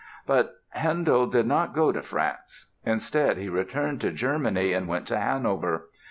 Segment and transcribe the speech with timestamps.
[0.25, 2.65] But Handel did not go to France.
[2.83, 5.89] Instead, he returned to Germany and went to Hanover.